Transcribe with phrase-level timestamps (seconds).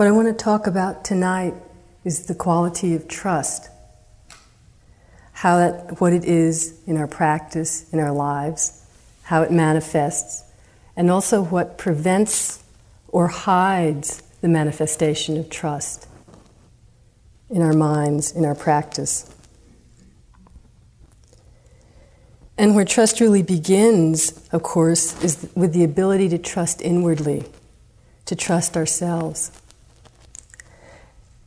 [0.00, 1.52] What I want to talk about tonight
[2.04, 3.68] is the quality of trust.
[5.32, 8.82] How that, what it is in our practice, in our lives,
[9.24, 10.42] how it manifests,
[10.96, 12.64] and also what prevents
[13.08, 16.08] or hides the manifestation of trust
[17.50, 19.30] in our minds, in our practice.
[22.56, 27.44] And where trust really begins, of course, is with the ability to trust inwardly,
[28.24, 29.59] to trust ourselves.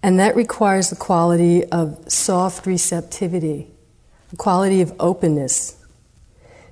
[0.04, 3.72] And that requires the quality of soft receptivity,
[4.32, 5.78] the quality of openness,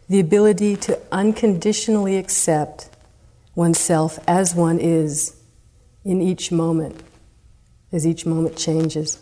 [0.09, 2.89] the ability to unconditionally accept
[3.55, 5.37] oneself as one is
[6.03, 7.01] in each moment,
[7.93, 9.17] as each moment changes.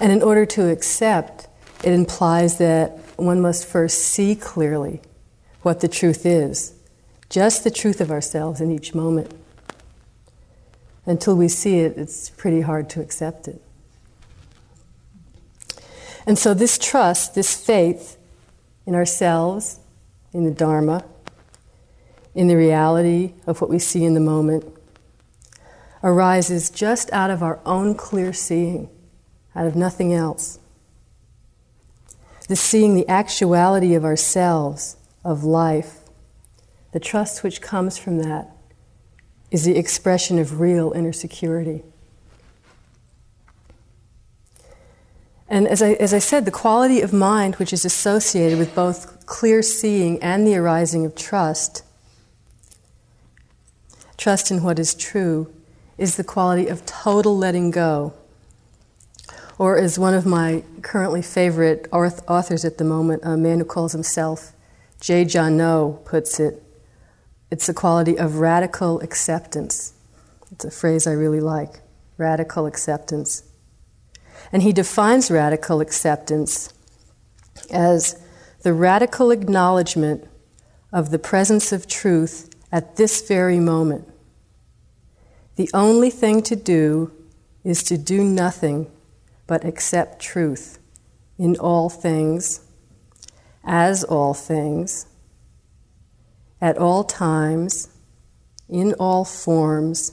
[0.00, 1.48] And in order to accept,
[1.82, 5.00] it implies that one must first see clearly
[5.62, 6.72] what the truth is,
[7.28, 9.34] just the truth of ourselves in each moment
[11.08, 13.62] until we see it, it's pretty hard to accept it.
[16.26, 18.18] And so, this trust, this faith
[18.86, 19.80] in ourselves,
[20.34, 21.04] in the Dharma,
[22.34, 24.64] in the reality of what we see in the moment,
[26.04, 28.90] arises just out of our own clear seeing,
[29.56, 30.58] out of nothing else.
[32.48, 36.00] The seeing the actuality of ourselves, of life,
[36.92, 38.50] the trust which comes from that
[39.50, 41.82] is the expression of real inner security.
[45.48, 49.24] And as I, as I said, the quality of mind which is associated with both
[49.26, 51.82] clear seeing and the arising of trust,
[54.18, 55.52] trust in what is true,
[55.96, 58.12] is the quality of total letting go.
[59.58, 63.64] Or, as one of my currently favorite authors at the moment, uh, a man who
[63.64, 64.52] calls himself
[65.00, 65.24] J.
[65.24, 66.62] John No, puts it,
[67.50, 69.94] it's the quality of radical acceptance.
[70.52, 71.80] It's a phrase I really like
[72.16, 73.42] radical acceptance.
[74.52, 76.72] And he defines radical acceptance
[77.70, 78.20] as
[78.62, 80.26] the radical acknowledgement
[80.92, 84.08] of the presence of truth at this very moment.
[85.56, 87.12] The only thing to do
[87.64, 88.90] is to do nothing
[89.46, 90.78] but accept truth
[91.38, 92.60] in all things,
[93.64, 95.06] as all things,
[96.60, 97.88] at all times,
[98.68, 100.12] in all forms,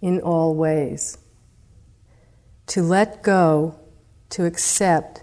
[0.00, 1.18] in all ways.
[2.68, 3.78] To let go,
[4.30, 5.22] to accept,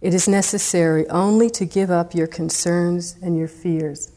[0.00, 4.12] it is necessary only to give up your concerns and your fears.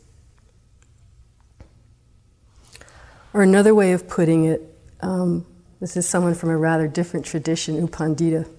[3.34, 4.62] Or another way of putting it,
[5.02, 5.46] um,
[5.80, 8.50] this is someone from a rather different tradition, U Pandita.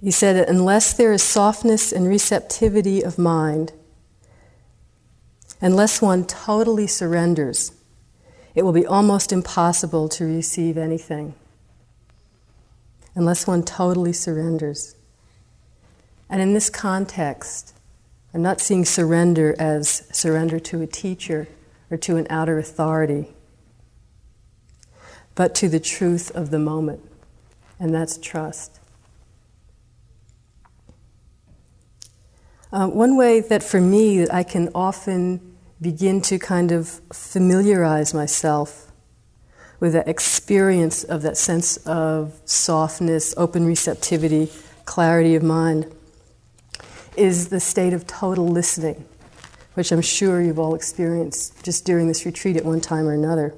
[0.00, 3.72] He said that unless there is softness and receptivity of mind,
[5.60, 7.72] Unless one totally surrenders,
[8.54, 11.34] it will be almost impossible to receive anything.
[13.14, 14.96] Unless one totally surrenders.
[16.28, 17.74] And in this context,
[18.34, 21.48] I'm not seeing surrender as surrender to a teacher
[21.90, 23.28] or to an outer authority,
[25.34, 27.00] but to the truth of the moment,
[27.78, 28.80] and that's trust.
[32.72, 38.90] Uh, one way that for me I can often begin to kind of familiarize myself
[39.78, 44.50] with that experience of that sense of softness, open receptivity,
[44.84, 45.92] clarity of mind
[47.16, 49.06] is the state of total listening,
[49.74, 53.54] which I'm sure you've all experienced just during this retreat at one time or another.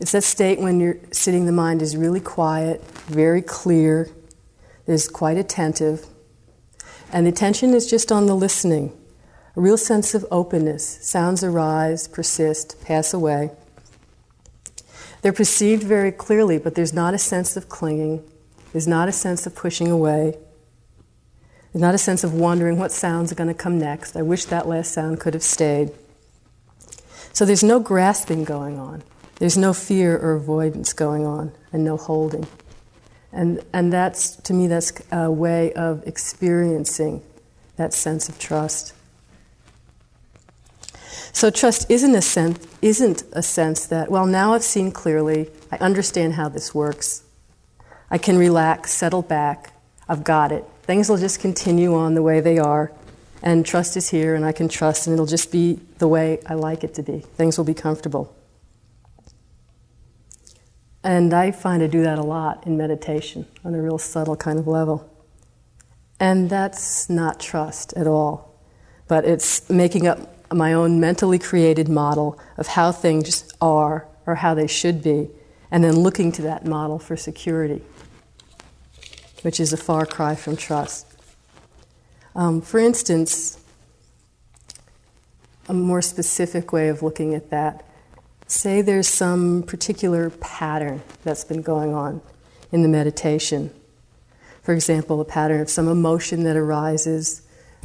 [0.00, 4.10] It's that state when you're sitting, the mind is really quiet, very clear,
[4.86, 6.06] is quite attentive,
[7.12, 8.92] and the attention is just on the listening.
[9.56, 10.98] A real sense of openness.
[11.00, 13.50] Sounds arise, persist, pass away.
[15.22, 18.22] They're perceived very clearly, but there's not a sense of clinging.
[18.72, 20.36] There's not a sense of pushing away.
[21.72, 24.16] There's not a sense of wondering what sounds are going to come next.
[24.16, 25.90] I wish that last sound could have stayed.
[27.32, 29.02] So there's no grasping going on.
[29.36, 32.46] There's no fear or avoidance going on, and no holding.
[33.32, 37.22] And, and that's, to me, that's a way of experiencing
[37.76, 38.94] that sense of trust.
[41.32, 45.76] So trust isn't a sense, isn't a sense that, well, now I've seen clearly, I
[45.76, 47.22] understand how this works.
[48.10, 49.72] I can relax, settle back,
[50.08, 50.64] I've got it.
[50.82, 52.90] Things will just continue on the way they are,
[53.42, 56.54] and trust is here, and I can trust, and it'll just be the way I
[56.54, 57.20] like it to be.
[57.36, 58.34] Things will be comfortable.
[61.08, 64.58] And I find I do that a lot in meditation on a real subtle kind
[64.58, 65.10] of level.
[66.20, 68.60] And that's not trust at all,
[69.06, 74.52] but it's making up my own mentally created model of how things are or how
[74.52, 75.30] they should be,
[75.70, 77.80] and then looking to that model for security,
[79.40, 81.06] which is a far cry from trust.
[82.34, 83.58] Um, for instance,
[85.70, 87.87] a more specific way of looking at that
[88.48, 92.20] say there's some particular pattern that's been going on
[92.72, 93.70] in the meditation.
[94.62, 97.42] For example, a pattern of some emotion that arises,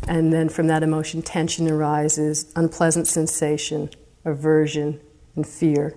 [0.08, 3.90] and then from that emotion, tension arises, unpleasant sensation,
[4.26, 5.00] aversion,
[5.36, 5.96] and fear.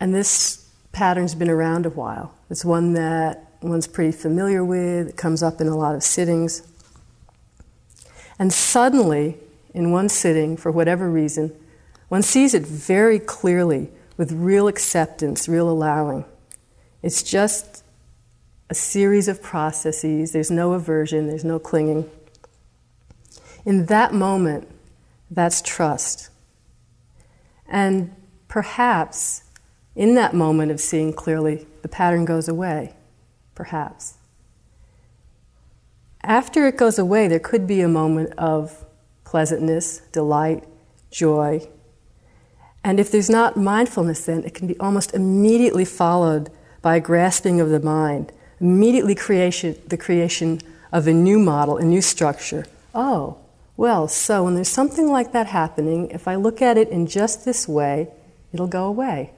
[0.00, 2.34] And this pattern's been around a while.
[2.50, 6.66] It's one that one's pretty familiar with, it comes up in a lot of sittings.
[8.38, 9.36] And suddenly,
[9.74, 11.54] in one sitting, for whatever reason,
[12.12, 13.88] one sees it very clearly
[14.18, 16.26] with real acceptance, real allowing.
[17.00, 17.82] It's just
[18.68, 20.32] a series of processes.
[20.32, 22.10] There's no aversion, there's no clinging.
[23.64, 24.68] In that moment,
[25.30, 26.28] that's trust.
[27.66, 28.14] And
[28.46, 29.44] perhaps
[29.96, 32.92] in that moment of seeing clearly, the pattern goes away.
[33.54, 34.18] Perhaps.
[36.22, 38.84] After it goes away, there could be a moment of
[39.24, 40.64] pleasantness, delight,
[41.10, 41.66] joy.
[42.84, 46.50] And if there's not mindfulness, then it can be almost immediately followed
[46.80, 51.84] by a grasping of the mind, immediately creation, the creation of a new model, a
[51.84, 52.66] new structure.
[52.94, 53.38] Oh,
[53.76, 57.44] well, so when there's something like that happening, if I look at it in just
[57.44, 58.08] this way,
[58.52, 59.30] it'll go away.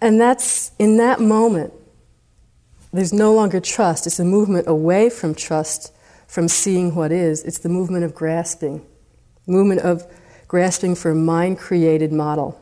[0.00, 1.72] And that's in that moment,
[2.92, 4.06] there's no longer trust.
[4.06, 5.92] It's a movement away from trust,
[6.26, 7.42] from seeing what is.
[7.44, 8.84] It's the movement of grasping,
[9.46, 10.06] movement of
[10.52, 12.60] grasping for a mind created model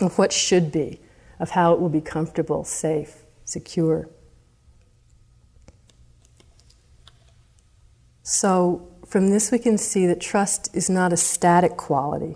[0.00, 0.98] of what should be,
[1.38, 4.08] of how it will be comfortable, safe, secure.
[8.22, 12.34] So, from this, we can see that trust is not a static quality.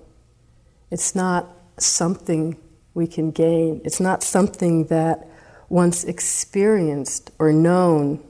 [0.90, 1.48] It's not
[1.78, 2.58] something
[2.92, 3.80] we can gain.
[3.86, 5.26] It's not something that
[5.70, 8.22] once experienced or known,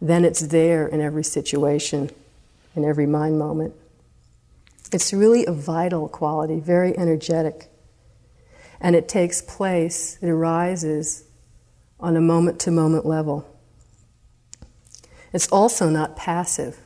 [0.00, 2.08] then it's there in every situation,
[2.74, 3.74] in every mind moment.
[4.92, 7.70] It's really a vital quality, very energetic.
[8.80, 11.24] And it takes place, it arises
[12.00, 13.46] on a moment to moment level.
[15.32, 16.78] It's also not passive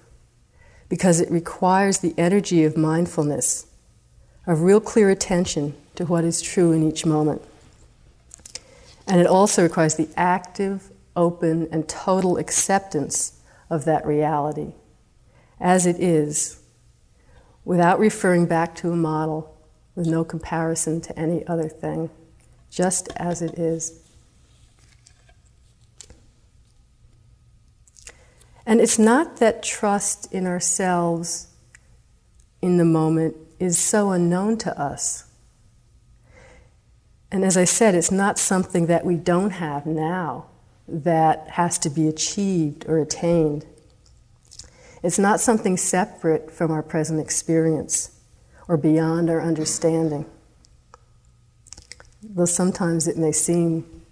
[0.88, 3.66] because it requires the energy of mindfulness,
[4.46, 7.42] of real clear attention to what is true in each moment.
[9.06, 13.40] And it also requires the active, open, and total acceptance
[13.70, 14.72] of that reality
[15.62, 16.61] as it is,
[17.64, 19.56] without referring back to a model,
[19.94, 22.10] with no comparison to any other thing,
[22.70, 24.00] just as it is.
[28.64, 31.48] And it's not that trust in ourselves
[32.60, 35.24] in the moment is so unknown to us.
[37.30, 40.46] And as I said, it's not something that we don't have now
[40.86, 43.66] that has to be achieved or attained.
[45.02, 48.20] It's not something separate from our present experience
[48.68, 50.26] or beyond our understanding.
[52.22, 54.04] Though sometimes it may seem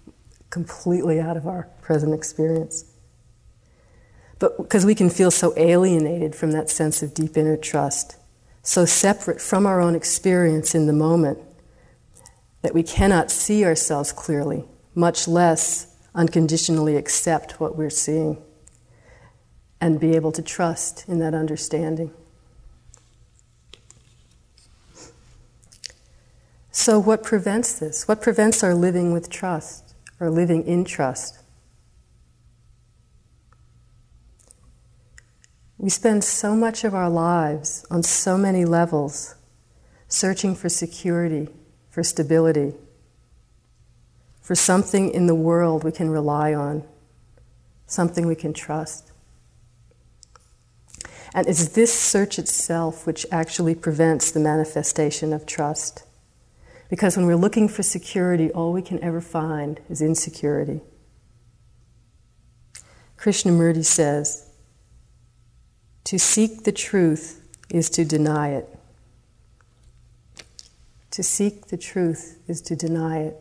[0.51, 2.85] completely out of our present experience.
[4.41, 8.17] But because we can feel so alienated from that sense of deep inner trust,
[8.63, 11.39] so separate from our own experience in the moment
[12.63, 18.43] that we cannot see ourselves clearly, much less unconditionally accept what we're seeing
[19.81, 22.13] and be able to trust in that understanding.
[26.71, 28.07] So, what prevents this?
[28.07, 31.39] What prevents our living with trust or living in trust?
[35.79, 39.35] We spend so much of our lives on so many levels
[40.09, 41.49] searching for security,
[41.89, 42.75] for stability,
[44.43, 46.83] for something in the world we can rely on,
[47.87, 49.10] something we can trust.
[51.35, 56.05] And it's this search itself which actually prevents the manifestation of trust.
[56.89, 60.81] Because when we're looking for security, all we can ever find is insecurity.
[63.17, 64.51] Krishnamurti says,
[66.05, 68.69] To seek the truth is to deny it.
[71.13, 73.37] To seek the truth is to deny it.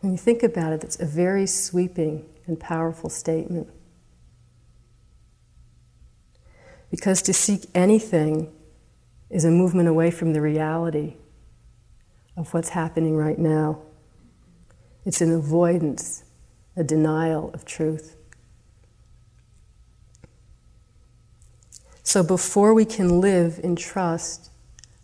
[0.00, 3.68] When you think about it, it's a very sweeping and powerful statement.
[6.90, 8.52] Because to seek anything
[9.30, 11.14] is a movement away from the reality
[12.36, 13.80] of what's happening right now.
[15.04, 16.24] It's an avoidance,
[16.76, 18.16] a denial of truth.
[22.02, 24.50] So before we can live in trust,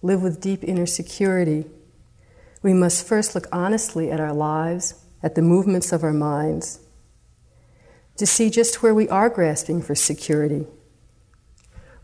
[0.03, 1.67] live with deep inner security,
[2.63, 6.81] we must first look honestly at our lives, at the movements of our minds,
[8.17, 10.67] to see just where we are grasping for security.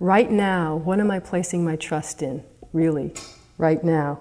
[0.03, 2.43] Right now, what am I placing my trust in,
[2.73, 3.15] really,
[3.57, 4.19] right now?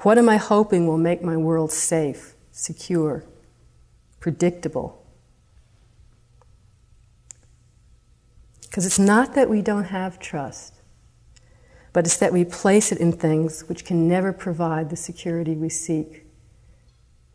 [0.00, 3.24] What am I hoping will make my world safe, secure,
[4.20, 5.02] predictable?
[8.60, 10.74] Because it's not that we don't have trust,
[11.94, 15.70] but it's that we place it in things which can never provide the security we
[15.70, 16.26] seek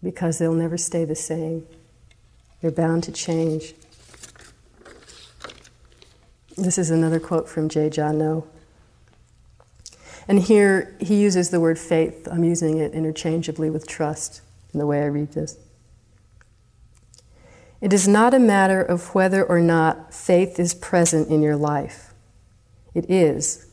[0.04, 1.66] because they'll never stay the same.
[2.62, 3.74] They're bound to change.
[6.60, 7.90] This is another quote from J.
[7.90, 8.46] Jano.
[10.28, 12.28] And here he uses the word faith.
[12.30, 14.42] I'm using it interchangeably with trust
[14.74, 15.58] in the way I read this.
[17.80, 22.14] It is not a matter of whether or not faith is present in your life.
[22.94, 23.68] It is.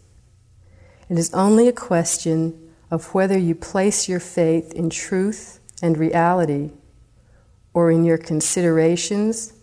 [1.08, 6.70] It is only a question of whether you place your faith in truth and reality
[7.74, 9.54] or in your considerations,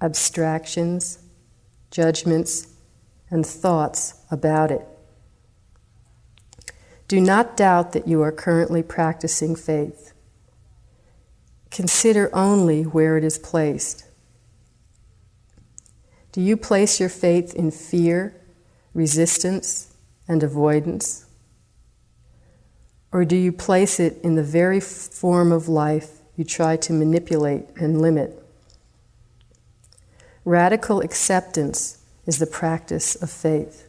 [0.00, 1.18] abstractions,
[1.92, 2.66] judgments,
[3.30, 4.86] and thoughts about it.
[7.06, 10.12] Do not doubt that you are currently practicing faith.
[11.70, 14.06] Consider only where it is placed.
[16.32, 18.40] Do you place your faith in fear,
[18.94, 19.94] resistance,
[20.26, 21.26] and avoidance?
[23.12, 27.68] Or do you place it in the very form of life you try to manipulate
[27.76, 28.41] and limit?
[30.44, 33.88] Radical acceptance is the practice of faith.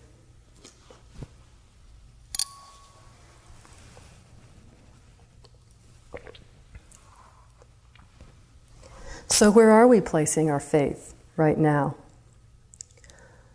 [9.28, 11.96] So, where are we placing our faith right now?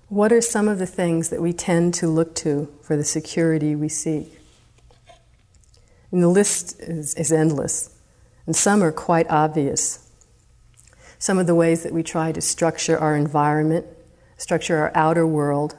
[0.09, 3.77] What are some of the things that we tend to look to for the security
[3.77, 4.41] we seek?
[6.11, 7.95] And the list is, is endless,
[8.45, 10.08] and some are quite obvious.
[11.19, 13.87] Some of the ways that we try to structure our environment,
[14.37, 15.77] structure our outer world,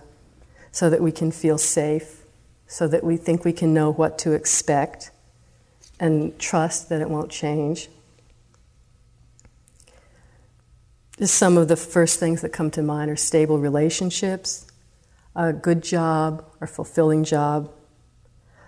[0.72, 2.24] so that we can feel safe,
[2.67, 5.12] so that we think we can know what to expect,
[6.00, 7.89] and trust that it won't change.
[11.17, 14.67] Just some of the first things that come to mind are stable relationships,
[15.36, 17.72] a good job or fulfilling job,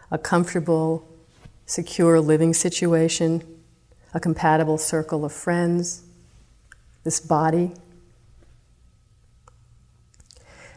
[0.09, 1.07] a comfortable,
[1.65, 3.41] secure living situation,
[4.13, 6.03] a compatible circle of friends,
[7.03, 7.73] this body.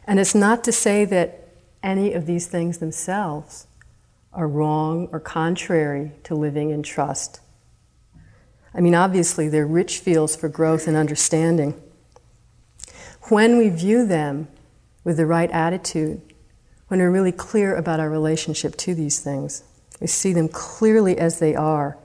[0.06, 1.48] And it's not to say that
[1.82, 3.66] any of these things themselves
[4.32, 7.40] are wrong or contrary to living in trust.
[8.74, 11.80] I mean, obviously, they're rich fields for growth and understanding.
[13.28, 14.48] When we view them
[15.04, 16.20] with the right attitude,
[16.88, 19.62] when we're really clear about our relationship to these things,
[20.00, 21.96] we see them clearly as they are,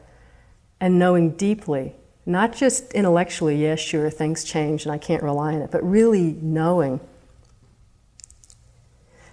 [0.79, 1.95] and knowing deeply
[2.29, 6.37] not just intellectually, yes, sure, things change and I can't rely on it, but really
[6.41, 6.99] knowing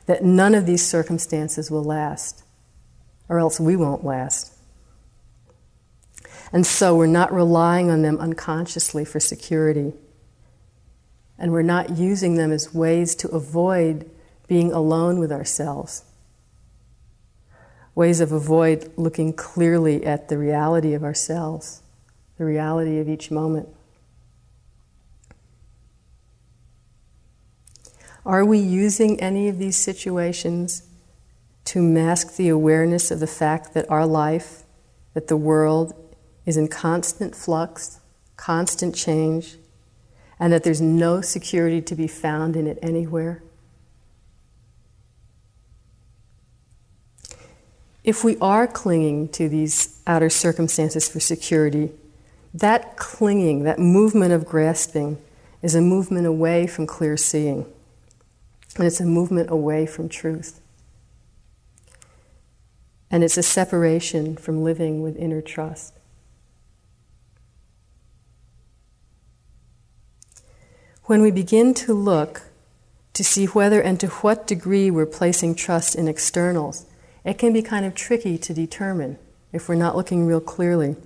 [0.07, 2.43] that none of these circumstances will last,
[3.29, 4.55] or else we won't last.
[6.53, 9.93] And so we're not relying on them unconsciously for security.
[11.39, 14.09] And we're not using them as ways to avoid
[14.49, 16.03] being alone with ourselves.
[17.95, 21.83] Ways of avoid looking clearly at the reality of ourselves
[22.39, 23.69] the reality of each moment.
[28.25, 30.83] Are we using any of these situations
[31.67, 34.65] to mask the awareness of the fact that our life,
[35.15, 35.95] that the world
[36.45, 38.01] is in constant flux,
[38.37, 39.59] constant change,
[40.39, 43.43] and that there's no security to be found in it anywhere?
[48.03, 51.91] If we are clinging to these outer circumstances for security,
[52.61, 55.19] that clinging, that movement of grasping,
[55.63, 57.67] is a movement away from clear seeing.
[58.77, 60.61] And it's a movement away from truth.
[63.11, 65.95] And it's a separation from living with inner trust.
[71.05, 72.43] When we begin to look
[73.13, 76.87] to see whether and to what degree we're placing trust in externals,
[77.25, 79.19] it can be kind of tricky to determine
[79.53, 80.97] if we're not looking real clearly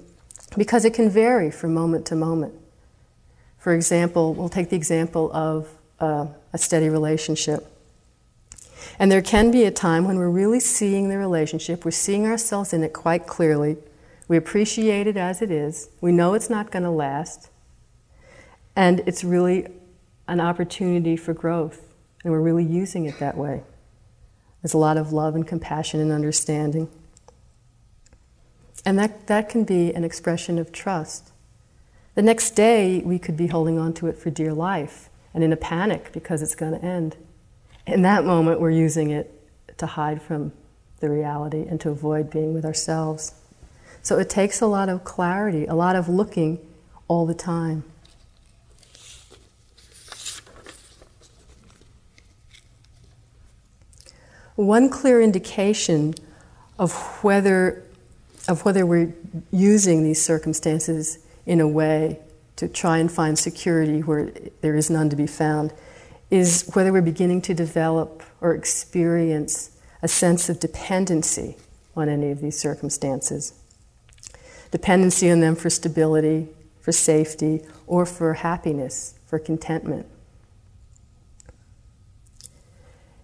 [0.56, 2.54] because it can vary from moment to moment.
[3.58, 5.68] For example, we'll take the example of
[6.00, 7.66] uh, a steady relationship.
[8.98, 12.72] And there can be a time when we're really seeing the relationship, we're seeing ourselves
[12.72, 13.76] in it quite clearly,
[14.28, 17.50] we appreciate it as it is, we know it's not going to last,
[18.74, 19.66] and it's really
[20.28, 21.90] an opportunity for growth
[22.22, 23.62] and we're really using it that way.
[24.62, 26.88] There's a lot of love and compassion and understanding.
[28.84, 31.32] And that, that can be an expression of trust.
[32.14, 35.52] The next day, we could be holding on to it for dear life and in
[35.52, 37.16] a panic because it's going to end.
[37.86, 39.32] In that moment, we're using it
[39.78, 40.52] to hide from
[41.00, 43.34] the reality and to avoid being with ourselves.
[44.02, 46.58] So it takes a lot of clarity, a lot of looking
[47.08, 47.84] all the time.
[54.56, 56.14] One clear indication
[56.78, 57.82] of whether,
[58.50, 59.14] of whether we're
[59.52, 62.18] using these circumstances in a way
[62.56, 65.72] to try and find security where there is none to be found
[66.30, 71.56] is whether we're beginning to develop or experience a sense of dependency
[71.96, 73.54] on any of these circumstances.
[74.70, 76.48] Dependency on them for stability,
[76.80, 80.06] for safety, or for happiness, for contentment.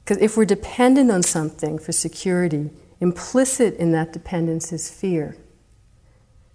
[0.04, 5.37] Because if we're dependent on something for security, implicit in that dependence is fear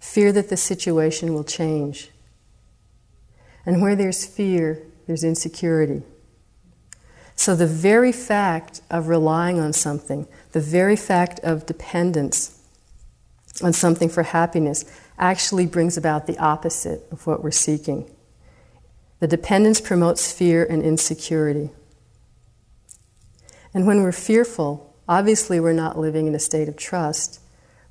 [0.02, 2.10] fear that the situation will change.
[3.64, 6.02] And where there's fear, there's insecurity.
[7.36, 12.60] So, the very fact of relying on something, the very fact of dependence
[13.62, 14.84] on something for happiness,
[15.18, 18.10] actually brings about the opposite of what we're seeking.
[19.20, 21.70] The dependence promotes fear and insecurity.
[23.72, 27.40] And when we're fearful, obviously we're not living in a state of trust.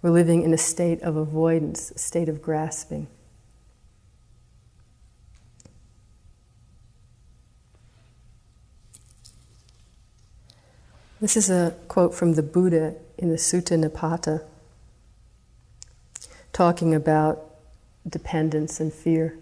[0.01, 3.07] We're living in a state of avoidance, a state of grasping.
[11.19, 14.43] This is a quote from the Buddha in the Sutta Nipata,
[16.51, 17.45] talking about
[18.09, 19.37] dependence and fear.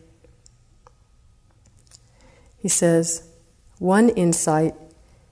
[2.58, 3.30] He says,
[3.78, 4.76] One insight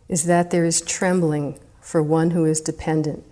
[0.08, 3.24] is that there is trembling for one who is dependent.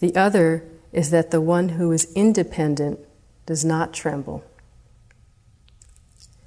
[0.00, 3.00] The other is that the one who is independent
[3.44, 4.42] does not tremble.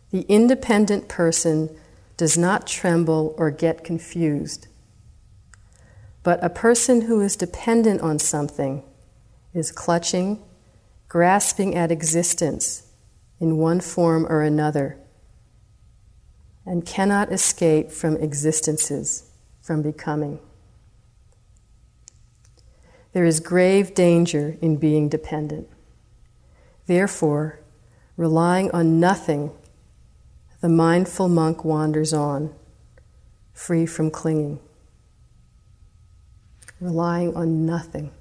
[0.10, 1.70] The independent person
[2.18, 4.68] does not tremble or get confused.
[6.24, 8.82] But a person who is dependent on something
[9.54, 10.42] is clutching,
[11.08, 12.88] grasping at existence
[13.40, 14.98] in one form or another
[16.66, 19.30] and cannot escape from existences,
[19.62, 20.40] from becoming.
[23.16, 25.70] There is grave danger in being dependent.
[26.86, 27.62] Therefore,
[28.18, 29.52] relying on nothing,
[30.60, 32.54] the mindful monk wanders on,
[33.54, 34.60] free from clinging.
[36.82, 38.12] Relying on nothing.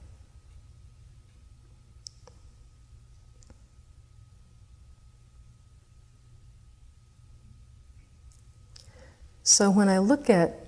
[9.43, 10.67] So when I look at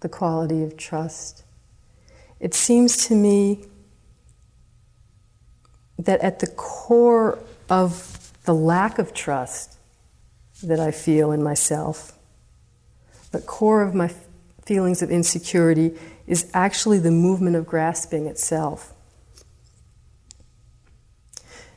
[0.00, 1.44] the quality of trust,
[2.40, 3.64] it seems to me
[5.98, 9.76] that at the core of the lack of trust
[10.62, 12.18] that I feel in myself,
[13.32, 14.10] the core of my
[14.64, 18.94] feelings of insecurity is actually the movement of grasping itself.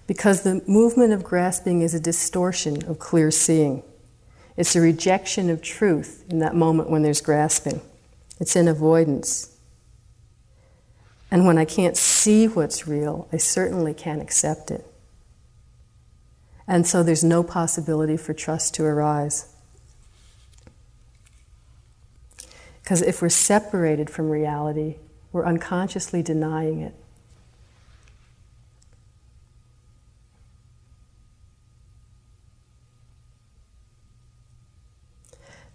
[0.07, 3.83] Because the movement of grasping is a distortion of clear seeing.
[4.57, 7.81] It's a rejection of truth in that moment when there's grasping.
[8.39, 9.52] It's an avoidance.
[11.33, 14.85] And when I can't see what's real, I certainly can't accept it.
[16.67, 19.51] And so there's no possibility for trust to arise.
[22.83, 24.97] Because if we're separated from reality,
[25.31, 26.93] we're unconsciously denying it.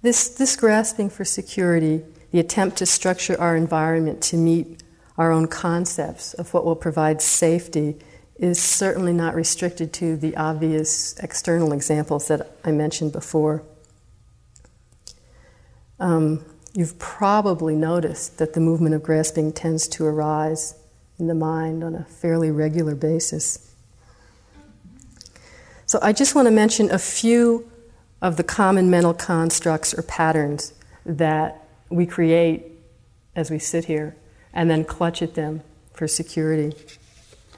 [0.03, 4.85] This, this grasping for security, the attempt to structure our environment to meet
[5.19, 7.97] our own concepts of what will provide safety,
[8.39, 13.65] is certainly not restricted to the obvious external examples that I mentioned before.
[15.99, 20.77] Um, you've probably noticed that the movement of grasping tends to arise
[21.19, 23.75] in the mind on a fairly regular basis.
[25.87, 27.69] So I just want to mention a few
[28.23, 30.73] of the common mental constructs or patterns
[31.05, 32.67] that we create
[33.35, 34.15] as we sit here
[34.53, 36.77] and then clutch at them for security.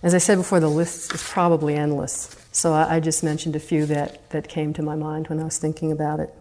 [0.03, 2.37] As I said before, the list is probably endless.
[2.53, 5.59] So I, just mentioned a few that, that came to my mind when I was
[5.59, 6.35] thinking about it.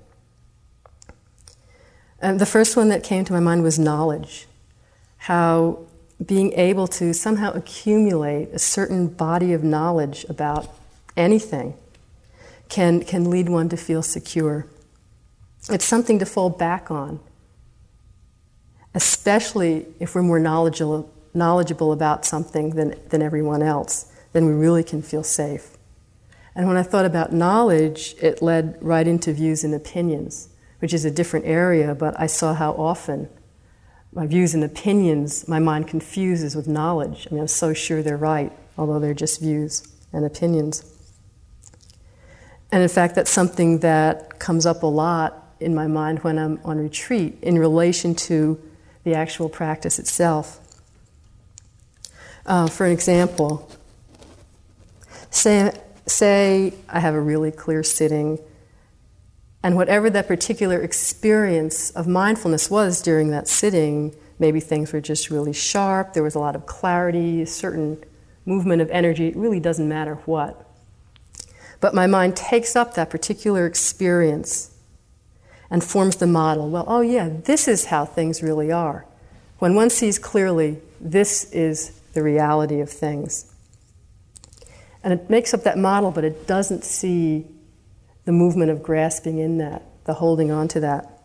[2.21, 4.47] And the first one that came to my mind was knowledge.
[5.17, 5.79] How
[6.25, 10.73] being able to somehow accumulate a certain body of knowledge about
[11.15, 11.75] anything
[12.67, 14.65] can, can lead one to feel secure.
[15.69, 17.19] It's something to fall back on,
[18.93, 24.11] especially if we're more knowledgeable, knowledgeable about something than, than everyone else.
[24.33, 25.77] Then we really can feel safe.
[26.55, 30.49] And when I thought about knowledge, it led right into views and opinions,
[30.79, 33.29] which is a different area, but I saw how often
[34.11, 37.27] my views and opinions my mind confuses with knowledge.
[37.29, 40.83] I mean, I'm so sure they're right, although they're just views and opinions.
[42.71, 46.59] And in fact, that's something that comes up a lot in my mind when I'm
[46.63, 48.59] on retreat in relation to
[49.03, 50.59] the actual practice itself.
[52.45, 53.69] Uh, for an example,
[55.29, 55.71] say,
[56.05, 58.39] say I have a really clear sitting,
[59.61, 65.29] and whatever that particular experience of mindfulness was during that sitting, maybe things were just
[65.29, 68.03] really sharp, there was a lot of clarity, a certain
[68.45, 70.65] movement of energy, it really doesn't matter what.
[71.81, 74.71] But my mind takes up that particular experience
[75.69, 76.69] and forms the model.
[76.69, 79.05] Well, oh yeah, this is how things really are.
[79.59, 83.53] When one sees clearly, this is the reality of things.
[85.03, 87.47] And it makes up that model, but it doesn't see
[88.25, 91.23] the movement of grasping in that, the holding on to that.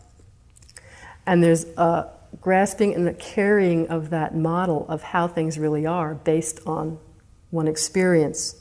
[1.25, 2.09] And there's a
[2.41, 6.99] grasping and a carrying of that model of how things really are based on
[7.49, 8.55] one experience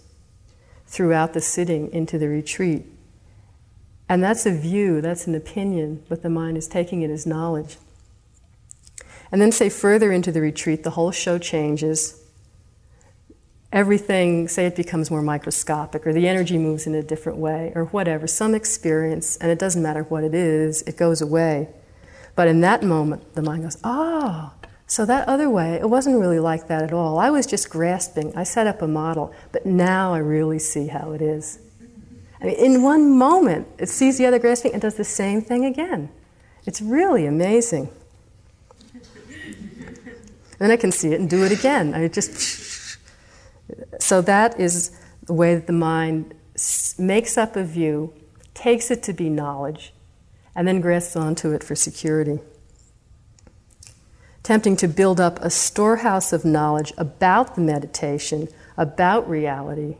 [0.86, 2.84] throughout the sitting into the retreat.
[4.08, 7.78] And that's a view, that's an opinion, but the mind is taking it as knowledge.
[9.32, 12.22] And then, say, further into the retreat, the whole show changes.
[13.72, 17.86] Everything, say, it becomes more microscopic, or the energy moves in a different way, or
[17.86, 21.68] whatever, some experience, and it doesn't matter what it is, it goes away.
[22.36, 24.52] But in that moment, the mind goes, oh,
[24.86, 27.18] so that other way, it wasn't really like that at all.
[27.18, 28.36] I was just grasping.
[28.36, 31.58] I set up a model, but now I really see how it is.
[32.44, 35.64] I mean, in one moment, it sees the other grasping and does the same thing
[35.64, 36.10] again.
[36.66, 37.88] It's really amazing.
[40.58, 41.94] then I can see it and do it again.
[41.94, 42.98] I just
[43.98, 44.90] so that is
[45.24, 46.34] the way that the mind
[46.98, 48.12] makes up a view,
[48.52, 49.94] takes it to be knowledge,
[50.54, 52.40] and then grasps onto it for security.
[54.40, 59.96] Attempting to build up a storehouse of knowledge about the meditation, about reality,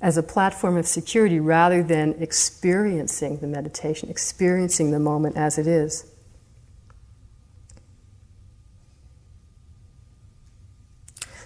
[0.00, 5.66] as a platform of security rather than experiencing the meditation, experiencing the moment as it
[5.66, 6.06] is.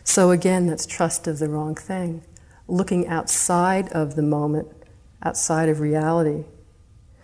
[0.05, 2.23] So, again, that's trust of the wrong thing.
[2.69, 4.69] Looking outside of the moment,
[5.23, 6.45] outside of reality,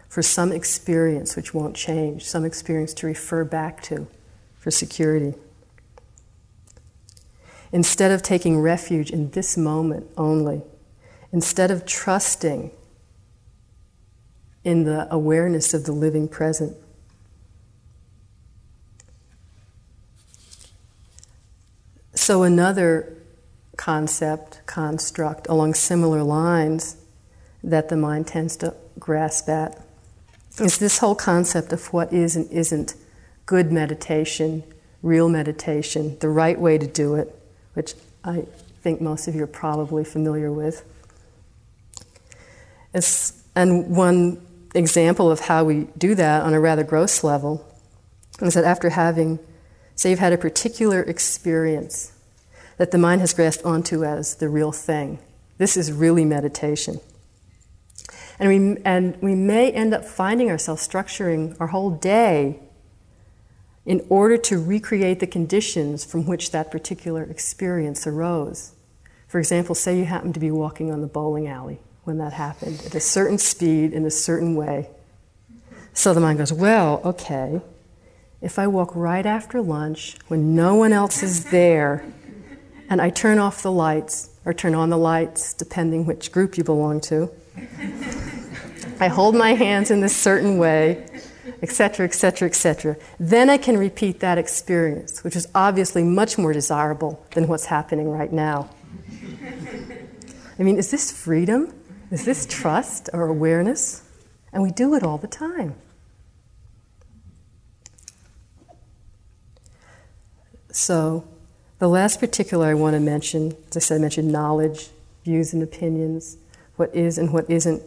[0.08, 4.06] for some experience which won't change, some experience to refer back to
[4.58, 5.34] for security.
[7.72, 10.62] Instead of taking refuge in this moment only,
[11.32, 12.70] instead of trusting
[14.64, 16.76] in the awareness of the living present.
[22.14, 23.14] So, another
[23.76, 26.96] concept, construct along similar lines
[27.62, 29.82] that the mind tends to grasp at
[30.60, 32.94] is this whole concept of what is and isn't
[33.46, 34.62] good meditation,
[35.02, 37.34] real meditation, the right way to do it,
[37.74, 38.44] which I
[38.82, 40.84] think most of you are probably familiar with.
[42.94, 44.40] It's, and one
[44.74, 47.64] example of how we do that on a rather gross level
[48.40, 49.38] is that after having,
[49.94, 52.12] say, you've had a particular experience
[52.77, 55.18] that the mind has grasped onto as the real thing,
[55.59, 57.01] this is really meditation.
[58.38, 62.61] And we, and we may end up finding ourselves structuring our whole day
[63.85, 68.72] in order to recreate the conditions from which that particular experience arose.
[69.27, 72.82] For example, say you happen to be walking on the bowling alley when that happened
[72.86, 74.88] at a certain speed in a certain way.
[75.92, 77.60] So the mind goes, well, okay,
[78.40, 82.02] if I walk right after lunch when no one else is there
[82.88, 86.64] and I turn off the lights or turn on the lights, depending which group you
[86.64, 87.30] belong to,
[88.98, 91.06] I hold my hands in this certain way,
[91.60, 92.96] etc., etc., etc.
[93.20, 98.10] Then I can repeat that experience, which is obviously much more desirable than what's happening
[98.10, 98.70] right now.
[100.58, 101.74] I mean, is this freedom?
[102.10, 104.02] Is this trust or awareness?
[104.52, 105.74] And we do it all the time.
[110.70, 111.26] So,
[111.78, 114.88] the last particular I want to mention, as I said, I mentioned knowledge,
[115.24, 116.38] views and opinions,
[116.76, 117.82] what is and what isn't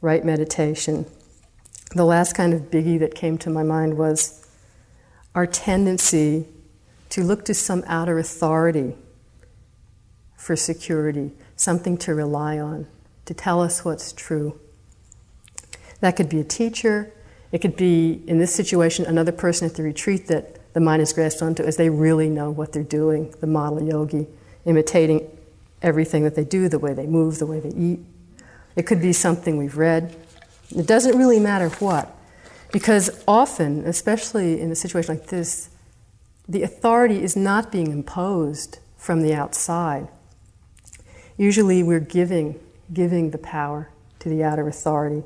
[0.00, 1.06] right meditation.
[1.94, 4.46] The last kind of biggie that came to my mind was
[5.34, 6.46] our tendency
[7.10, 8.94] to look to some outer authority
[10.36, 12.86] for security, something to rely on
[13.24, 14.58] to tell us what's true.
[16.00, 17.12] That could be a teacher,
[17.54, 21.12] It could be, in this situation, another person at the retreat that the mind is
[21.12, 24.26] grasped onto as they really know what they're doing, the model yogi,
[24.64, 25.30] imitating
[25.80, 28.00] everything that they do, the way they move, the way they eat.
[28.74, 30.16] It could be something we've read.
[30.76, 32.12] It doesn't really matter what,
[32.72, 35.70] because often, especially in a situation like this,
[36.48, 40.08] the authority is not being imposed from the outside.
[41.36, 42.58] Usually, we're giving,
[42.92, 45.22] giving the power to the outer authority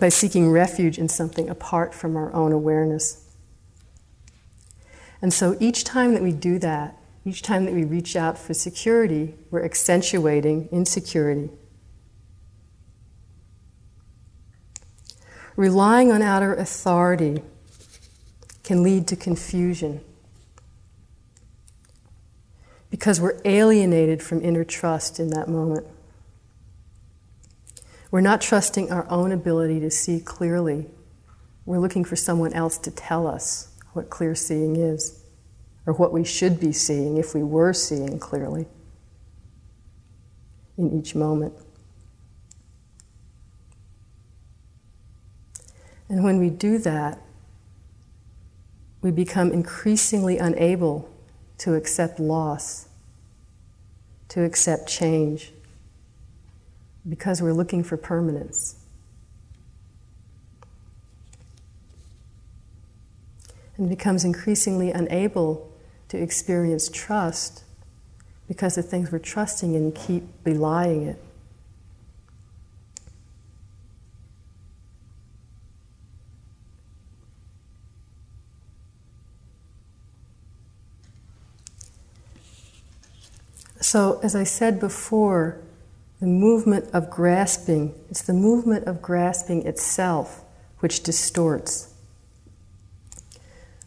[0.00, 3.24] by seeking refuge in something apart from our own awareness.
[5.20, 8.54] And so each time that we do that, each time that we reach out for
[8.54, 11.50] security, we're accentuating insecurity.
[15.56, 17.42] Relying on outer authority
[18.62, 20.00] can lead to confusion
[22.90, 25.86] because we're alienated from inner trust in that moment.
[28.10, 30.86] We're not trusting our own ability to see clearly.
[31.66, 35.22] We're looking for someone else to tell us what clear seeing is,
[35.84, 38.66] or what we should be seeing if we were seeing clearly
[40.78, 41.52] in each moment.
[46.08, 47.20] And when we do that,
[49.02, 51.12] we become increasingly unable
[51.58, 52.88] to accept loss,
[54.28, 55.52] to accept change
[57.08, 58.76] because we're looking for permanence.
[63.76, 65.70] And becomes increasingly unable
[66.08, 67.64] to experience trust
[68.48, 71.22] because the things we're trusting in keep belying it.
[83.90, 85.62] So, as I said before,
[86.20, 90.44] the movement of grasping, it's the movement of grasping itself
[90.80, 91.94] which distorts.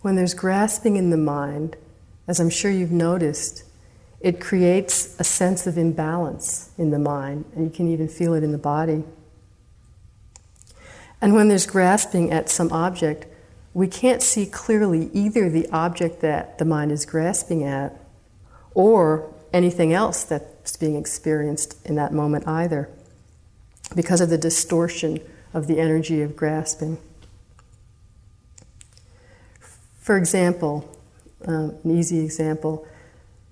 [0.02, 1.76] When there's grasping in the mind,
[2.28, 3.64] as I'm sure you've noticed,
[4.22, 8.44] it creates a sense of imbalance in the mind, and you can even feel it
[8.44, 9.04] in the body.
[11.22, 13.28] And when there's grasping at some object,
[13.76, 18.04] we can't see clearly either the object that the mind is grasping at
[18.74, 22.90] or anything else that's being experienced in that moment either,
[23.96, 25.20] because of the distortion
[25.54, 26.98] of the energy of grasping.
[30.00, 30.90] For example,
[31.46, 32.88] um, an easy example,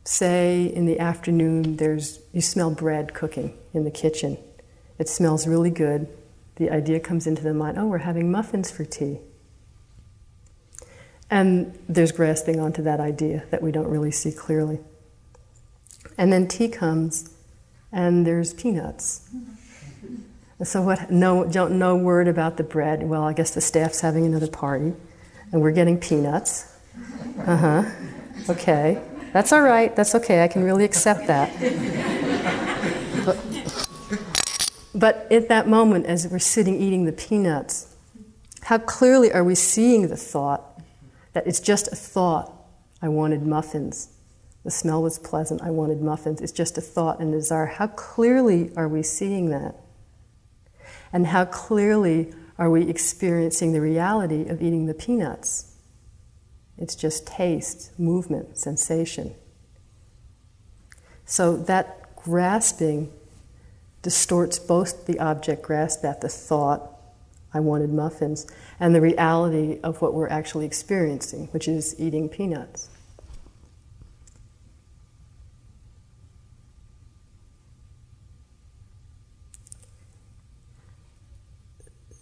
[0.03, 4.38] say in the afternoon there's you smell bread cooking in the kitchen.
[4.97, 6.07] It smells really good.
[6.55, 9.19] The idea comes into the mind, oh, we're having muffins for tea.
[11.29, 14.79] And there's grasping onto that idea that we don't really see clearly.
[16.19, 17.34] And then tea comes,
[17.93, 19.29] and there's peanuts.
[20.62, 21.10] So what?
[21.10, 23.03] No, no word about the bread.
[23.03, 24.91] Well, I guess the staff's having another party,
[25.53, 26.75] and we're getting peanuts.
[27.47, 27.84] Uh huh.
[28.49, 29.01] Okay,
[29.32, 29.95] that's all right.
[29.95, 30.43] That's okay.
[30.43, 31.53] I can really accept that.
[33.25, 33.88] But,
[34.93, 37.95] but at that moment, as we're sitting eating the peanuts,
[38.63, 40.82] how clearly are we seeing the thought
[41.32, 42.53] that it's just a thought?
[43.01, 44.10] I wanted muffins.
[44.69, 45.63] The smell was pleasant.
[45.63, 46.41] I wanted muffins.
[46.41, 47.65] It's just a thought and a desire.
[47.65, 49.73] How clearly are we seeing that?
[51.12, 55.75] And how clearly are we experiencing the reality of eating the peanuts?
[56.77, 59.34] It's just taste, movement, sensation.
[61.25, 63.12] So that grasping
[64.03, 66.91] distorts both the object grasped at the thought,
[67.55, 68.45] I wanted muffins,
[68.79, 72.89] and the reality of what we're actually experiencing, which is eating peanuts.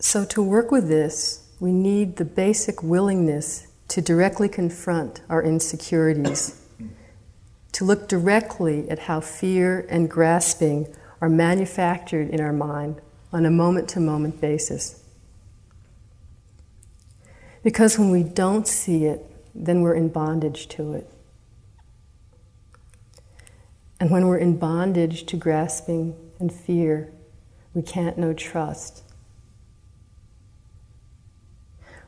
[0.09, 6.65] So, to work with this, we need the basic willingness to directly confront our insecurities,
[7.73, 10.87] to look directly at how fear and grasping
[11.19, 13.01] are manufactured in our mind
[13.33, 15.03] on a moment to moment basis.
[17.61, 21.11] Because when we don't see it, then we're in bondage to it.
[23.99, 27.11] And when we're in bondage to grasping and fear,
[27.73, 29.03] we can't know trust.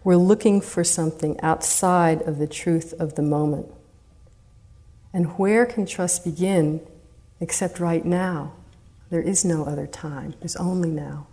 [0.03, 3.67] We're looking for something outside of the truth of the moment.
[5.13, 6.81] And where can trust begin
[7.39, 8.53] except right now?
[9.09, 11.27] There is no other time, there's only now.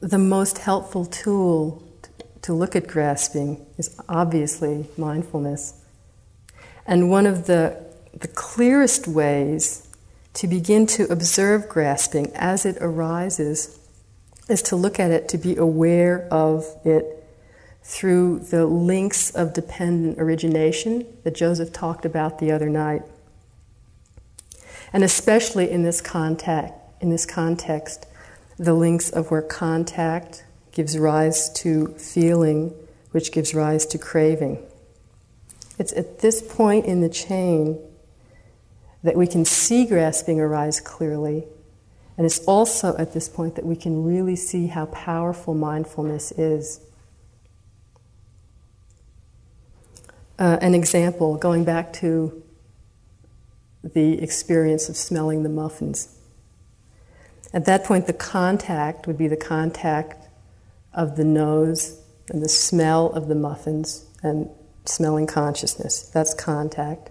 [0.00, 1.82] The most helpful tool
[2.42, 5.80] to look at grasping is obviously mindfulness.
[6.86, 9.81] And one of the, the clearest ways
[10.34, 13.78] to begin to observe grasping as it arises
[14.48, 17.24] is to look at it, to be aware of it
[17.82, 23.02] through the links of dependent origination that Joseph talked about the other night.
[24.92, 28.06] And especially in this contact, in this context,
[28.58, 32.72] the links of where contact gives rise to feeling,
[33.10, 34.64] which gives rise to craving.
[35.78, 37.78] It's at this point in the chain
[39.02, 41.44] that we can see grasping arise clearly.
[42.16, 46.80] And it's also at this point that we can really see how powerful mindfulness is.
[50.38, 52.42] Uh, an example, going back to
[53.82, 56.16] the experience of smelling the muffins.
[57.52, 60.28] At that point, the contact would be the contact
[60.94, 64.48] of the nose and the smell of the muffins and
[64.84, 66.02] smelling consciousness.
[66.14, 67.10] That's contact,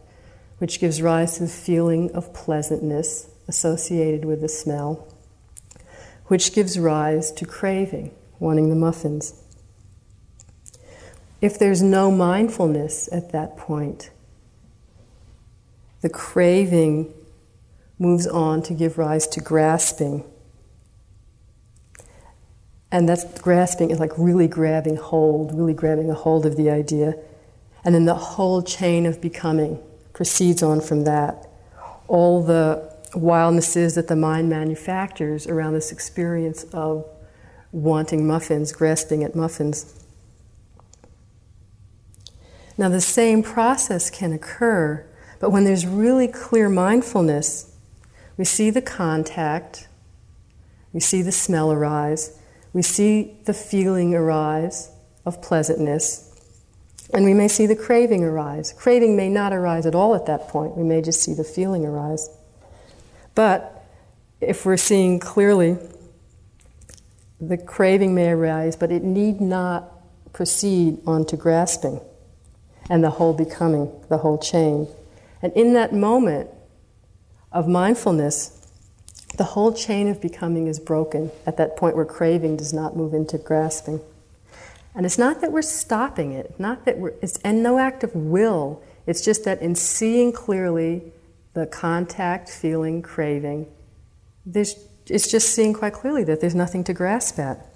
[0.62, 5.08] which gives rise to the feeling of pleasantness associated with the smell,
[6.28, 9.42] which gives rise to craving, wanting the muffins.
[11.42, 14.12] If there's no mindfulness at that point,
[16.02, 17.12] the craving
[17.98, 20.24] moves on to give rise to grasping.
[22.92, 27.16] And that's grasping is like really grabbing hold, really grabbing a hold of the idea.
[27.84, 29.82] And then the whole chain of becoming
[30.14, 31.48] proceeds on from that.
[32.08, 37.06] All the wildnesses that the mind manufactures around this experience of
[37.72, 39.98] wanting muffins, grasping at muffins.
[42.78, 45.06] Now, the same process can occur,
[45.40, 47.76] but when there's really clear mindfulness,
[48.38, 49.88] we see the contact,
[50.94, 52.40] we see the smell arise,
[52.74, 54.90] we see the feeling arise
[55.26, 56.31] of pleasantness,
[57.14, 58.74] and we may see the craving arise.
[58.74, 61.86] Craving may not arise at all at that point, we may just see the feeling
[61.86, 62.30] arise.
[63.36, 63.86] But
[64.40, 65.78] if we're seeing clearly,
[67.40, 69.92] the craving may arise, but it need not
[70.34, 72.00] proceed on to grasping
[72.90, 74.88] and the whole becoming, the whole chain.
[75.42, 76.50] And in that moment
[77.52, 78.58] of mindfulness,
[79.38, 83.14] the whole chain of becoming is broken at that point where craving does not move
[83.14, 84.02] into grasping.
[84.94, 88.14] And it's not that we're stopping it, not that we're, it's, and no act of
[88.14, 88.84] will.
[89.08, 91.12] It's just that in seeing clearly
[91.54, 93.68] the contact, feeling, craving,
[94.46, 94.76] there's,
[95.08, 97.68] it's just seeing quite clearly that there's nothing to grasp at.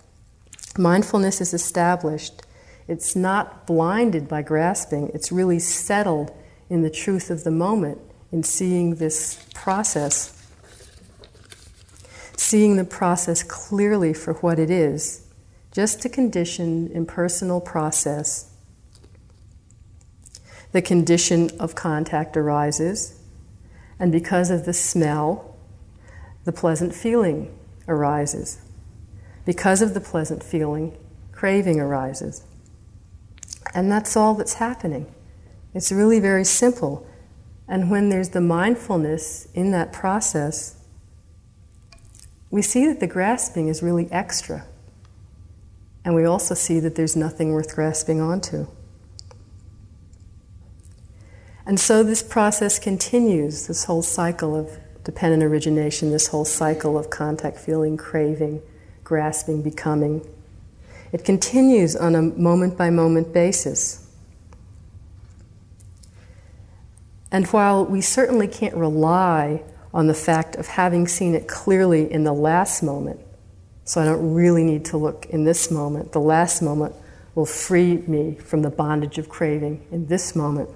[0.77, 2.41] Mindfulness is established
[2.87, 6.31] it's not blinded by grasping, it's really settled
[6.69, 7.99] in the truth of the moment,
[8.31, 10.31] in seeing this process.
[12.37, 15.24] Seeing the process clearly for what it is,
[15.75, 18.49] just a conditioned, impersonal process.
[20.71, 23.19] The condition of contact arises,
[23.99, 25.57] and because of the smell,
[26.45, 27.53] the pleasant feeling
[27.89, 28.61] arises.
[29.43, 30.97] Because of the pleasant feeling,
[31.33, 32.41] craving arises.
[33.73, 35.13] And that's all that's happening.
[35.73, 37.05] It's really very simple.
[37.67, 40.77] And when there's the mindfulness in that process,
[42.49, 44.65] we see that the grasping is really extra.
[46.05, 48.67] And we also see that there's nothing worth grasping onto.
[51.65, 54.69] And so this process continues, this whole cycle of
[55.03, 58.61] dependent origination, this whole cycle of contact, feeling, craving,
[59.03, 60.27] grasping, becoming.
[61.11, 64.07] It continues on a moment by moment basis.
[67.31, 72.23] And while we certainly can't rely on the fact of having seen it clearly in
[72.23, 73.19] the last moment,
[73.85, 76.95] so I don't really need to look in this moment, the last moment
[77.35, 80.69] will free me from the bondage of craving in this moment.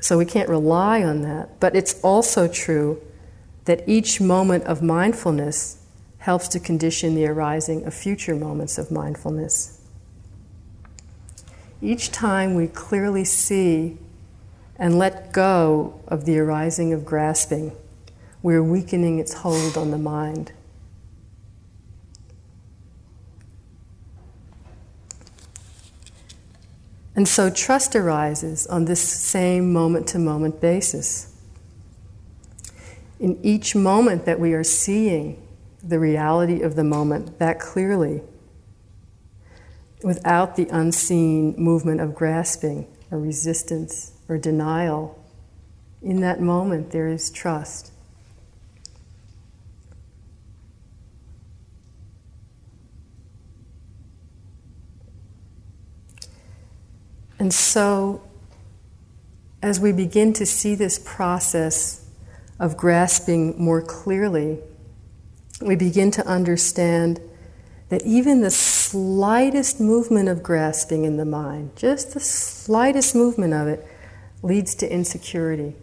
[0.00, 1.58] So we can't rely on that.
[1.60, 3.00] But it's also true
[3.64, 5.78] that each moment of mindfulness
[6.18, 9.80] helps to condition the arising of future moments of mindfulness.
[11.80, 13.98] Each time we clearly see
[14.76, 17.72] and let go of the arising of grasping,
[18.42, 20.52] we're weakening its hold on the mind.
[27.16, 31.32] And so trust arises on this same moment to moment basis.
[33.20, 35.46] In each moment that we are seeing
[35.82, 38.22] the reality of the moment that clearly
[40.04, 45.18] without the unseen movement of grasping or resistance or denial.
[46.02, 47.90] In that moment, there is trust.
[57.44, 58.22] And so,
[59.60, 62.08] as we begin to see this process
[62.58, 64.60] of grasping more clearly,
[65.60, 67.20] we begin to understand
[67.90, 73.68] that even the slightest movement of grasping in the mind, just the slightest movement of
[73.68, 73.86] it,
[74.42, 75.76] leads to insecurity.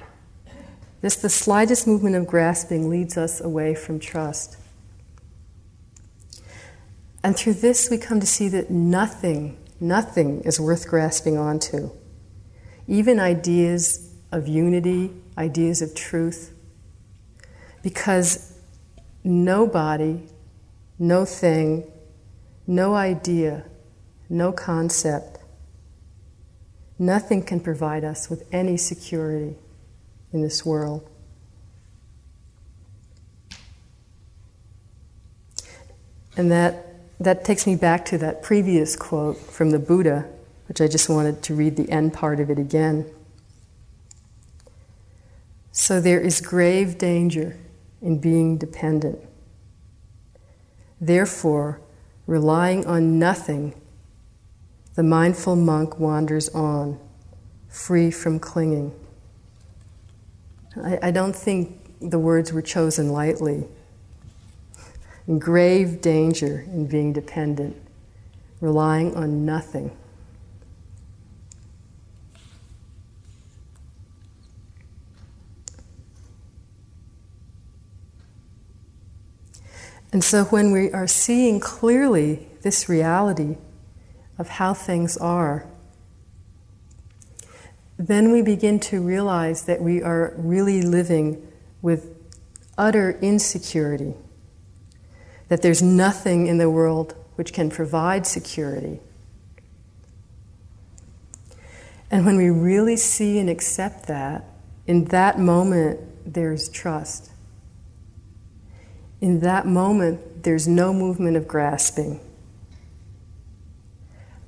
[1.03, 4.57] Just the slightest movement of grasping leads us away from trust.
[7.23, 11.89] And through this, we come to see that nothing, nothing is worth grasping onto.
[12.87, 16.53] Even ideas of unity, ideas of truth,
[17.81, 18.57] because
[19.23, 20.21] nobody,
[20.99, 21.91] no thing,
[22.67, 23.65] no idea,
[24.29, 25.39] no concept,
[26.99, 29.55] nothing can provide us with any security
[30.31, 31.09] in this world.
[36.37, 36.90] And that,
[37.21, 40.27] that takes me back to that previous quote from the Buddha,
[40.67, 43.05] which I just wanted to read the end part of it again.
[45.71, 47.57] So there is grave danger
[48.01, 49.19] in being dependent.
[50.99, 51.79] Therefore,
[52.25, 53.79] relying on nothing,
[54.95, 56.99] the mindful monk wanders on,
[57.69, 58.93] free from clinging.
[60.75, 63.67] I, I don't think the words were chosen lightly.
[65.27, 67.77] In grave danger in being dependent,
[68.59, 69.91] relying on nothing.
[80.13, 83.57] And so when we are seeing clearly this reality
[84.37, 85.65] of how things are,
[87.97, 91.47] then we begin to realize that we are really living
[91.81, 92.13] with
[92.77, 94.15] utter insecurity,
[95.51, 99.01] that there's nothing in the world which can provide security.
[102.09, 104.45] And when we really see and accept that,
[104.87, 107.31] in that moment, there's trust.
[109.19, 112.21] In that moment, there's no movement of grasping.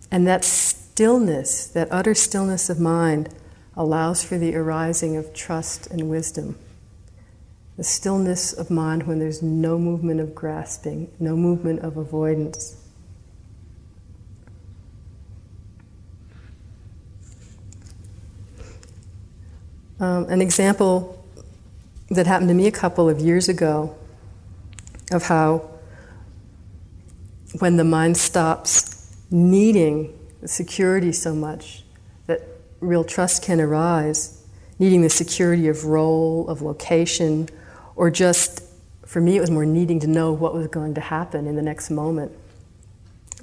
[0.10, 3.28] And that stillness, that utter stillness of mind,
[3.76, 6.58] allows for the arising of trust and wisdom.
[7.76, 12.78] The stillness of mind when there's no movement of grasping, no movement of avoidance.
[20.00, 21.24] Um, an example
[22.10, 23.96] that happened to me a couple of years ago
[25.12, 25.70] of how
[27.60, 30.14] when the mind stops needing
[30.46, 31.84] security so much
[32.28, 32.42] that
[32.82, 34.44] real trust can arise,
[34.78, 37.48] needing the security of role, of location,
[37.96, 38.64] or just,
[39.06, 41.62] for me, it was more needing to know what was going to happen in the
[41.62, 42.32] next moment.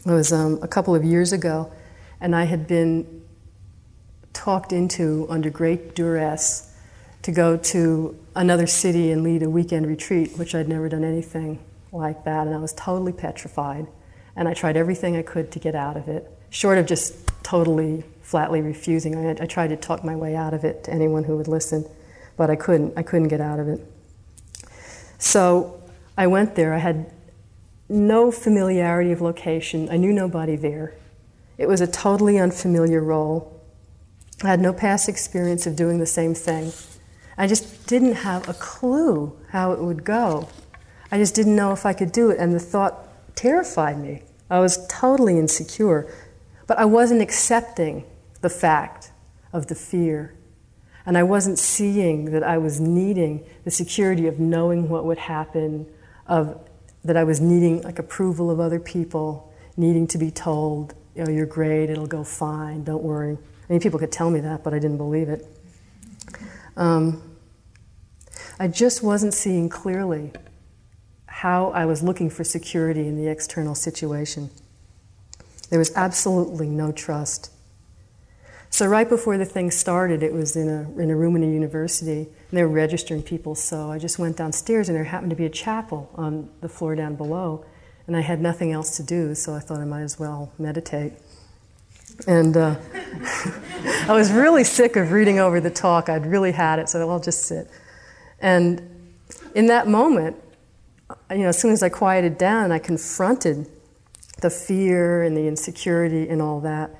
[0.06, 1.70] It was um, a couple of years ago,
[2.20, 3.22] and I had been
[4.32, 6.74] talked into, under great duress,
[7.22, 11.58] to go to another city and lead a weekend retreat, which I'd never done anything
[11.92, 13.86] like that, and I was totally petrified.
[14.36, 18.04] And I tried everything I could to get out of it, short of just totally,
[18.22, 19.16] flatly refusing.
[19.16, 21.84] I, I tried to talk my way out of it to anyone who would listen,
[22.36, 22.96] but I couldn't.
[22.96, 23.89] I couldn't get out of it.
[25.20, 25.80] So
[26.18, 26.74] I went there.
[26.74, 27.12] I had
[27.88, 29.88] no familiarity of location.
[29.90, 30.94] I knew nobody there.
[31.58, 33.60] It was a totally unfamiliar role.
[34.42, 36.72] I had no past experience of doing the same thing.
[37.36, 40.48] I just didn't have a clue how it would go.
[41.12, 43.06] I just didn't know if I could do it, and the thought
[43.36, 44.22] terrified me.
[44.48, 46.10] I was totally insecure,
[46.66, 48.04] but I wasn't accepting
[48.40, 49.12] the fact
[49.52, 50.34] of the fear.
[51.10, 55.88] And I wasn't seeing that I was needing the security of knowing what would happen,
[56.28, 56.60] of
[57.02, 61.32] that I was needing like approval of other people, needing to be told, you know,
[61.32, 63.36] you're great, it'll go fine, don't worry.
[63.36, 65.44] I mean, people could tell me that, but I didn't believe it.
[66.76, 67.20] Um,
[68.60, 70.30] I just wasn't seeing clearly
[71.26, 74.48] how I was looking for security in the external situation.
[75.70, 77.50] There was absolutely no trust.
[78.72, 81.46] So, right before the thing started, it was in a, in a room in a
[81.46, 83.56] university, and they were registering people.
[83.56, 86.94] So, I just went downstairs, and there happened to be a chapel on the floor
[86.94, 87.64] down below,
[88.06, 91.14] and I had nothing else to do, so I thought I might as well meditate.
[92.28, 92.76] And uh,
[94.06, 96.08] I was really sick of reading over the talk.
[96.08, 97.68] I'd really had it, so I'll just sit.
[98.40, 99.12] And
[99.54, 100.36] in that moment,
[101.30, 103.66] you know, as soon as I quieted down, I confronted
[104.40, 106.90] the fear and the insecurity and all that.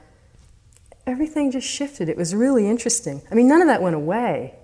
[1.07, 2.09] Everything just shifted.
[2.09, 3.23] It was really interesting.
[3.31, 4.55] I mean, none of that went away.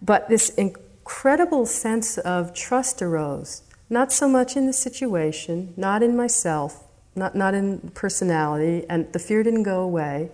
[0.00, 6.16] But this incredible sense of trust arose, not so much in the situation, not in
[6.16, 6.84] myself,
[7.16, 10.30] not, not in personality, and the fear didn't go away.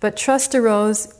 [0.00, 1.14] But trust arose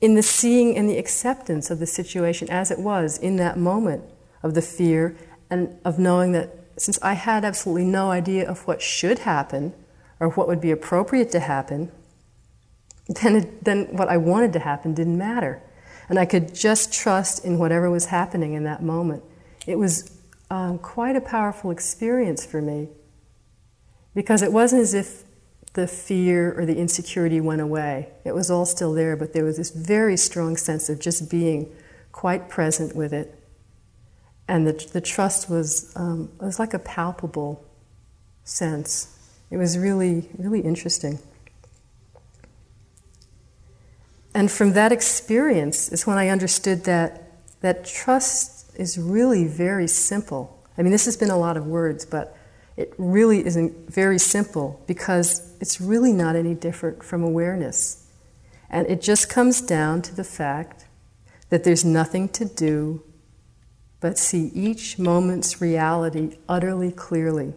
[0.00, 4.04] in the seeing and the acceptance of the situation as it was in that moment
[4.42, 5.16] of the fear
[5.48, 9.74] and of knowing that since I had absolutely no idea of what should happen
[10.18, 11.92] or what would be appropriate to happen,
[13.08, 15.62] then, it, then what I wanted to happen didn't matter.
[16.08, 19.22] And I could just trust in whatever was happening in that moment.
[19.66, 20.18] It was
[20.50, 22.88] um, quite a powerful experience for me
[24.14, 25.24] because it wasn't as if
[25.74, 28.08] the fear or the insecurity went away.
[28.24, 31.74] It was all still there, but there was this very strong sense of just being
[32.12, 33.38] quite present with it.
[34.48, 37.64] And the, the trust was, um, it was like a palpable
[38.44, 39.18] sense.
[39.50, 41.18] It was really, really interesting.
[44.34, 50.64] And from that experience is when I understood that, that trust is really very simple.
[50.78, 52.36] I mean, this has been a lot of words, but
[52.76, 58.10] it really isn't very simple because it's really not any different from awareness.
[58.70, 60.86] And it just comes down to the fact
[61.50, 63.02] that there's nothing to do
[64.00, 67.52] but see each moment's reality utterly clearly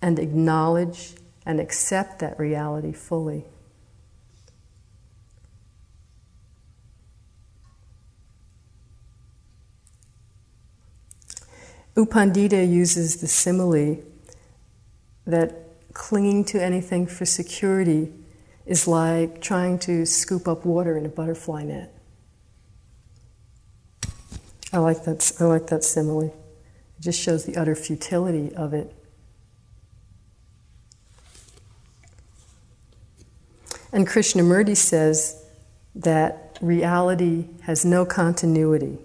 [0.00, 3.44] and acknowledge and accept that reality fully.
[12.00, 13.98] U Pandita uses the simile
[15.26, 18.10] that clinging to anything for security
[18.64, 21.92] is like trying to scoop up water in a butterfly net.
[24.72, 26.34] I like that, I like that simile.
[26.96, 28.94] It just shows the utter futility of it.
[33.92, 35.44] And Krishnamurti says
[35.94, 38.96] that reality has no continuity.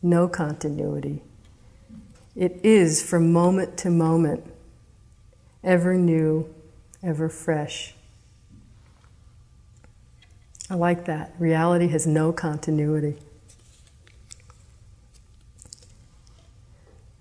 [0.00, 1.24] No continuity.
[2.38, 4.44] It is from moment to moment,
[5.64, 6.48] ever new,
[7.02, 7.96] ever fresh.
[10.70, 11.34] I like that.
[11.40, 13.16] Reality has no continuity.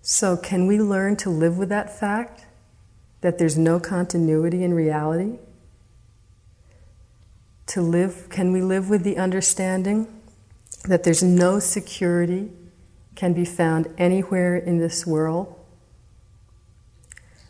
[0.03, 2.45] So, can we learn to live with that fact
[3.21, 5.39] that there's no continuity in reality?
[7.67, 10.07] To live, can we live with the understanding
[10.83, 12.51] that there's no security
[13.17, 15.53] can be found anywhere in this world,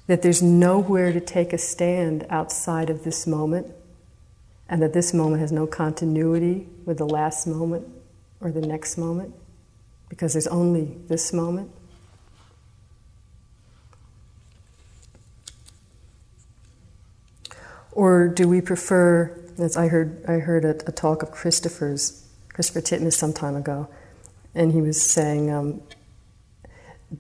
[0.08, 3.68] that there's nowhere to take a stand outside of this moment,
[4.70, 7.86] and that this moment has no continuity with the last moment
[8.40, 9.36] or the next moment,
[10.08, 11.70] because there's only this moment.
[17.92, 22.80] Or do we prefer, as I heard, I heard a, a talk of Christopher's, Christopher
[22.80, 23.90] Titmuss some time ago,
[24.58, 25.82] and he was saying, um,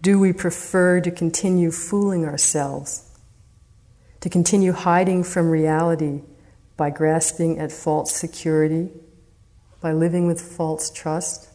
[0.01, 3.09] Do we prefer to continue fooling ourselves,
[4.21, 6.23] to continue hiding from reality
[6.75, 8.89] by grasping at false security,
[9.79, 11.49] by living with false trust?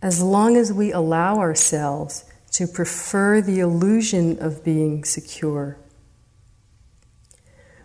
[0.00, 5.76] As long as we allow ourselves to prefer the illusion of being secure,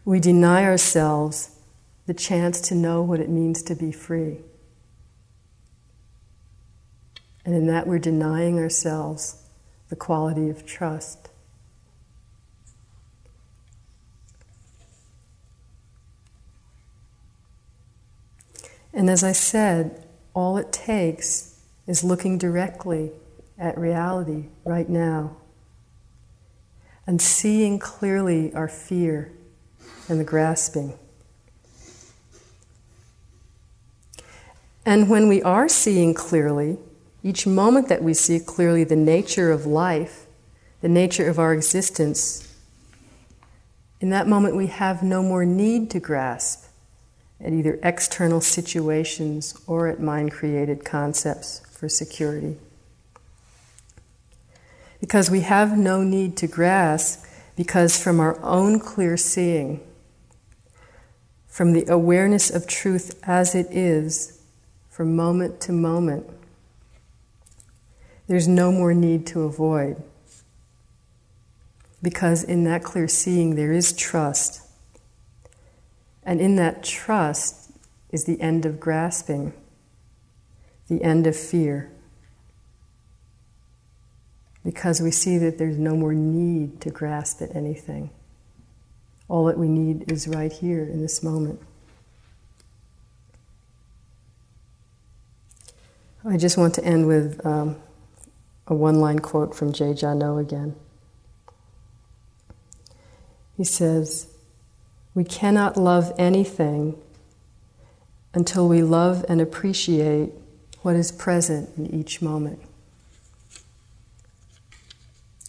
[0.06, 1.60] we deny ourselves
[2.06, 4.38] the chance to know what it means to be free.
[7.46, 9.44] And in that, we're denying ourselves
[9.90, 11.30] the quality of trust.
[18.92, 23.12] And as I said, all it takes is looking directly
[23.60, 25.38] at reality right now
[27.06, 29.32] and seeing clearly our fear
[30.10, 30.98] and the grasping.
[34.86, 36.78] And when we are seeing clearly,
[37.26, 40.28] each moment that we see clearly the nature of life,
[40.82, 42.56] the nature of our existence,
[44.00, 46.68] in that moment we have no more need to grasp
[47.42, 52.58] at either external situations or at mind created concepts for security.
[55.00, 59.80] Because we have no need to grasp, because from our own clear seeing,
[61.48, 64.40] from the awareness of truth as it is,
[64.92, 66.30] from moment to moment,
[68.28, 70.02] there's no more need to avoid.
[72.02, 74.62] Because in that clear seeing, there is trust.
[76.24, 77.72] And in that trust
[78.12, 79.54] is the end of grasping,
[80.88, 81.92] the end of fear.
[84.64, 88.10] Because we see that there's no more need to grasp at anything.
[89.28, 91.60] All that we need is right here in this moment.
[96.28, 97.76] I just want to end with um,
[98.68, 100.76] a one line quote from Jay Jano again.
[103.58, 104.28] He says,
[105.14, 106.98] We cannot love anything
[108.34, 110.32] until we love and appreciate
[110.82, 112.60] what is present in each moment.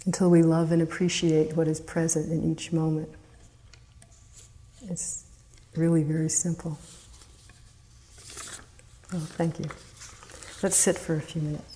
[0.04, 3.08] Until we love and appreciate what is present in each moment.
[4.88, 5.24] It's
[5.74, 6.78] really very simple.
[9.12, 9.66] Oh, thank you.
[10.62, 11.75] Let's sit for a few minutes.